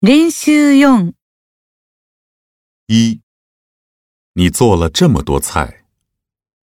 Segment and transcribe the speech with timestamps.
[0.00, 1.12] 練習4、
[2.86, 3.20] 一，
[4.34, 5.86] 你做了这么多菜，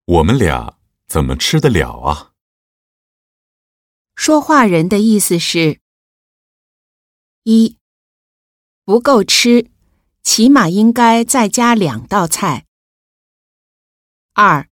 [0.05, 2.33] 我们俩怎么吃得了啊？
[4.15, 5.81] 说话人的意思是：
[7.43, 7.77] 一，
[8.85, 9.69] 不够吃，
[10.23, 12.65] 起码应该再加两道菜。
[14.31, 14.69] 二，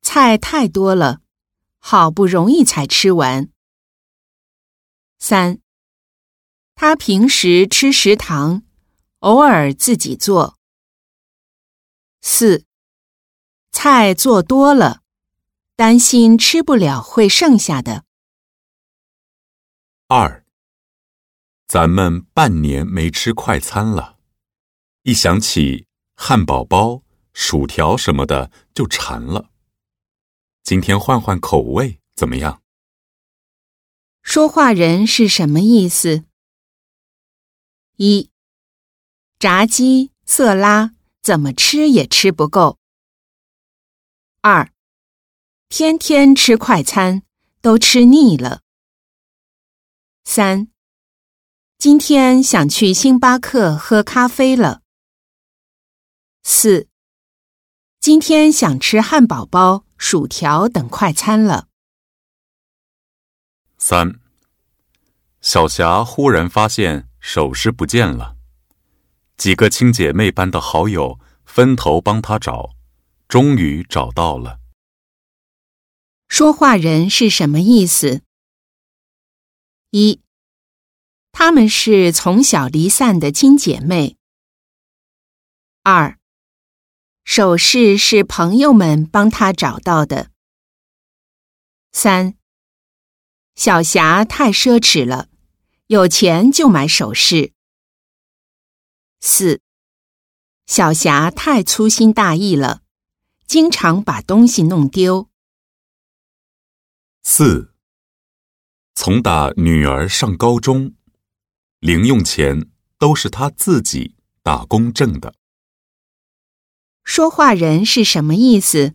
[0.00, 1.20] 菜太多了，
[1.78, 3.52] 好不容易才吃完。
[5.20, 5.61] 三，
[6.74, 8.62] 他平时吃食堂，
[9.20, 10.58] 偶尔自己做。
[12.20, 12.64] 四，
[13.70, 15.02] 菜做多了，
[15.76, 18.04] 担心吃不了会剩下的。
[20.08, 20.44] 二，
[21.66, 24.18] 咱们半年没吃快餐了，
[25.02, 27.02] 一想起汉堡包、
[27.32, 29.50] 薯条什么的就馋了。
[30.62, 32.62] 今天换换口味怎么样？
[34.22, 36.24] 说话人是什么意思？
[38.04, 38.32] 一，
[39.38, 40.92] 炸鸡、色拉
[41.22, 42.80] 怎么吃也吃不够。
[44.40, 44.72] 二，
[45.68, 47.22] 天天吃快餐
[47.60, 48.62] 都吃腻了。
[50.24, 50.66] 三，
[51.78, 54.82] 今天想去星巴克喝咖啡了。
[56.42, 56.88] 四，
[58.00, 61.68] 今天想吃汉堡包、薯条等快餐了。
[63.78, 64.18] 三，
[65.40, 68.36] 小霞忽然发现首饰不见了，
[69.36, 72.74] 几个亲姐妹般的好友分头帮她找，
[73.28, 74.58] 终于找到了。
[76.26, 78.22] 说话人是什么意思？
[79.90, 80.20] 一，
[81.30, 84.16] 她们是从小离散的亲姐妹。
[85.84, 86.18] 二，
[87.24, 90.32] 首饰是朋友们帮她找到的。
[91.92, 92.34] 三，
[93.54, 95.28] 小霞太奢侈了，
[95.92, 97.52] 有钱就买首饰。
[99.20, 99.60] 四，
[100.64, 102.80] 小霞太粗心大意了，
[103.46, 105.28] 经常把东西弄丢。
[107.22, 107.74] 四，
[108.94, 110.94] 从打女儿上高中，
[111.78, 115.34] 零用钱都是她自己打工挣的。
[117.04, 118.94] 说话人是什么意思？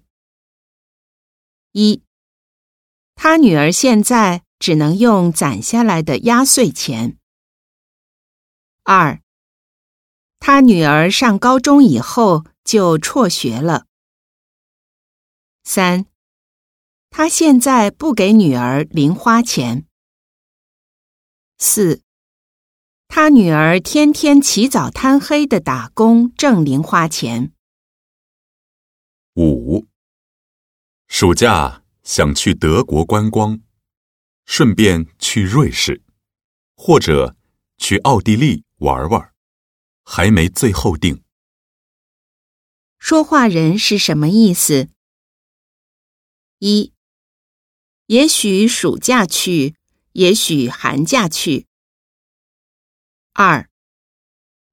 [1.73, 2.01] 一，
[3.13, 7.17] 他女儿现在只能用攒下来的压岁钱。
[8.83, 9.21] 二，
[10.39, 13.85] 他女儿上高中以后就辍学了。
[15.63, 16.05] 三，
[17.09, 19.85] 他现在不给女儿零花钱。
[21.57, 22.01] 四，
[23.07, 27.51] 他女儿天天起早贪黑的打工挣零花钱。
[29.35, 29.87] 五，
[31.07, 33.59] 暑假想去德国观光，
[34.47, 36.01] 顺便去瑞士，
[36.75, 37.35] 或者
[37.77, 39.33] 去奥地利玩玩，
[40.03, 41.21] 还没最后定。
[42.97, 44.89] 说话人是什么意思？
[46.59, 46.93] 一，
[48.05, 49.75] 也许暑假去，
[50.13, 51.67] 也许寒假去。
[53.33, 53.69] 二，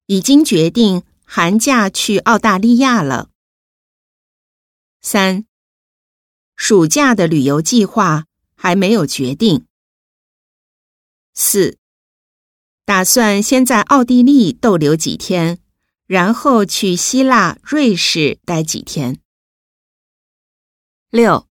[0.05, 3.29] 已经决定寒假去澳大利亚了。
[5.01, 5.45] 三，
[6.55, 9.65] 暑假的旅游计划还没有决定。
[11.33, 11.77] 四，
[12.85, 15.59] 打算先在奥地利逗留几天，
[16.07, 19.19] 然后去希腊、瑞士待几天。
[21.09, 21.47] 六，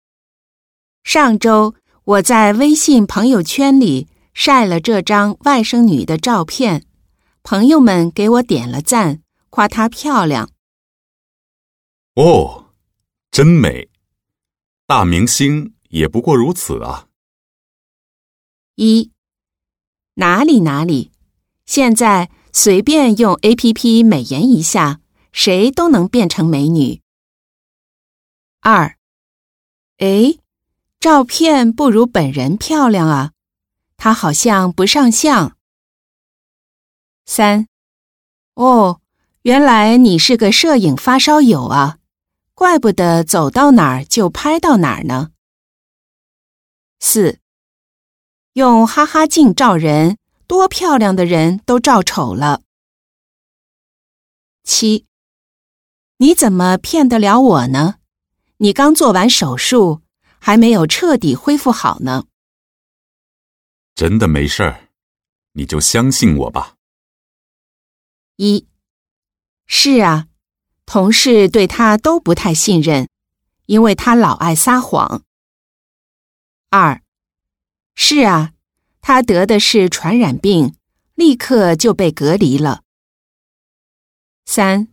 [1.03, 6.86] 上周我在微信朋友圈里晒了这张外甥女的照片，
[7.42, 10.50] 朋友们给我点了赞，夸她漂亮。
[12.15, 12.66] 哦。
[13.30, 13.88] 真美，
[14.86, 17.09] 大明星也不过如此啊！
[18.76, 19.10] 一
[20.15, 21.12] 哪里哪里，
[21.66, 25.00] 现在随便用 A P P 美颜一下，
[25.32, 27.00] 谁都能变成美女。
[28.60, 28.97] 二
[29.98, 30.38] 哎，
[31.00, 33.32] 照片不如本人漂亮啊，
[33.97, 35.56] 她好像不上相。
[37.25, 37.66] 三
[38.54, 39.01] 哦，
[39.42, 41.98] 原来你是个摄影发烧友啊！
[42.54, 45.30] 怪不得走到哪儿就拍到哪儿呢。
[47.00, 47.39] 四，
[48.54, 52.62] 用哈哈镜照人，多漂亮的人都照丑了。
[54.65, 55.06] 七，
[56.18, 57.97] 你怎么骗得了我呢？
[58.59, 60.03] 你刚做完手术，
[60.39, 62.24] 还没有彻底恢复好呢。
[63.94, 64.89] 真的没事儿，
[65.53, 66.74] 你就相信我吧。
[68.36, 68.66] 一，
[69.66, 70.27] 是啊。
[70.84, 73.09] 同事对他都不太信任，
[73.66, 75.22] 因为他老爱撒谎。
[76.70, 77.00] 二，
[77.94, 78.53] 是啊，
[79.00, 80.74] 他得的是传染病，
[81.15, 82.82] 立刻就被隔离了。
[84.44, 84.88] 三，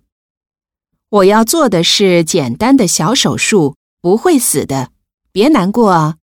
[1.10, 4.94] 我要做的是简单的小手术，不会死的，
[5.34, 6.18] 别难过啊。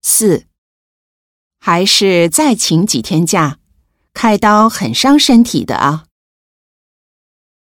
[0.00, 0.46] 四，
[1.58, 3.58] 还是再请几天假，
[4.14, 6.06] 开刀很伤身体的啊。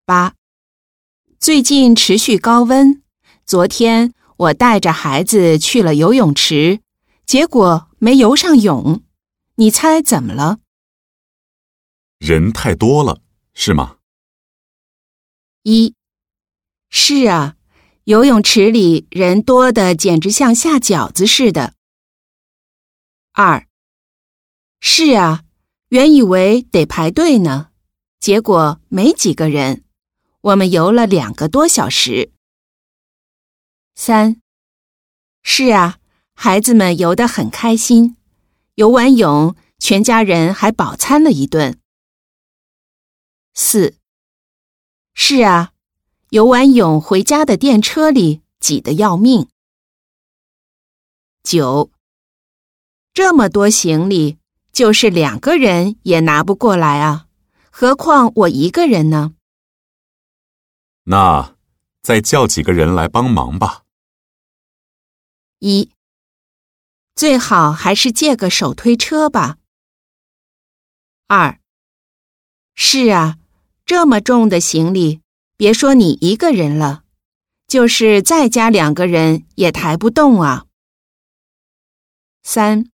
[0.05, 0.35] 八，
[1.41, 3.03] 最近持续高温，
[3.47, 6.81] 昨天我带着孩子去了游泳池，
[7.25, 9.03] 结果没游上泳，
[9.57, 10.59] 你猜怎么了？
[12.19, 13.21] 人太多了，
[13.53, 13.99] 是吗？
[15.63, 15.95] 一，
[16.91, 17.57] 是啊，
[18.05, 21.75] 游泳池里人多的简直像下饺子似的。
[23.33, 23.67] 二，
[24.81, 25.45] 是啊，
[25.89, 27.69] 原以为得排队呢，
[28.19, 29.85] 结果没几个人。
[30.41, 32.33] 我们游了两个多小时。
[33.95, 34.41] 三，
[35.43, 35.99] 是啊，
[36.35, 38.17] 孩子们游得很开心，
[38.75, 41.79] 游完泳，全家人还饱餐了一顿。
[43.55, 43.95] 四，
[45.15, 45.73] 是啊，
[46.31, 49.49] 游完泳回家的电车里挤得要命。
[51.45, 51.91] 九，
[53.13, 54.39] 这么多行李，
[54.73, 57.29] 就是两个人也拿不过来啊，
[57.71, 59.35] 何况我一个人呢？
[61.05, 61.55] 那
[62.03, 63.84] 再叫几个人来帮忙吧。
[65.67, 65.89] 一，
[67.15, 69.57] 最好还是借个手推车吧。
[71.27, 71.59] 二，
[72.75, 73.39] 是啊，
[73.87, 75.23] 这么重的行李，
[75.57, 77.05] 别说你一个人了，
[77.67, 80.67] 就是再加两个人也抬不动啊。
[82.43, 82.91] 三，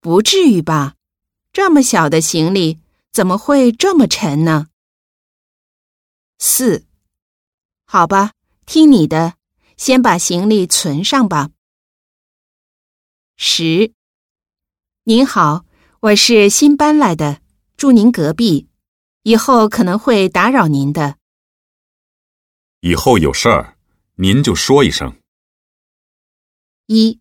[0.00, 0.96] 不至于吧？
[1.52, 2.80] 这么小的行李
[3.12, 4.66] 怎么会这么沉呢？
[6.40, 6.84] 四。
[7.84, 8.32] 好吧，
[8.66, 9.36] 听你的，
[9.82, 11.50] 先把行李存上吧。
[13.36, 13.92] 十，
[15.02, 15.64] 您好，
[15.98, 17.42] 我是新搬来的，
[17.76, 18.68] 住您隔壁，
[19.24, 21.16] 以后可能会打扰您的。
[22.78, 23.76] 以后有事儿，
[24.14, 25.16] 您就说一声。
[26.86, 27.18] 一，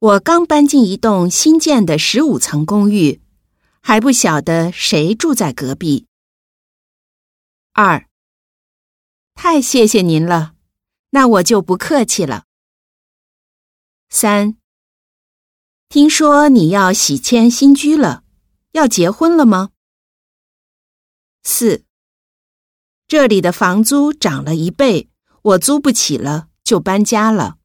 [0.00, 3.22] 我刚搬进一栋新建的十五层公寓，
[3.80, 6.04] 还不晓得谁住在隔壁。
[7.72, 8.06] 二。
[9.34, 10.52] 太谢谢您了，
[11.10, 12.44] 那我就不客气了。
[14.08, 14.56] 三，
[15.88, 18.24] 听说你要喜迁新居了，
[18.72, 19.70] 要结婚了吗？
[21.42, 21.84] 四，
[23.06, 25.10] 这里的房租涨了一倍，
[25.42, 27.57] 我租不起了，就搬家了。